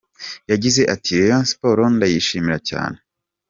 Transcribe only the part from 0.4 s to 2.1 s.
Yagize ati “Rayon Sports